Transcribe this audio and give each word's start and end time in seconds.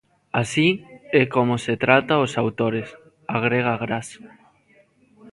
"Así 0.41 0.67
é 1.21 1.23
como 1.35 1.55
se 1.65 1.73
trata 1.83 2.23
os 2.25 2.31
autores", 2.43 2.87
agrega 3.37 3.73
Grass." 3.83 4.09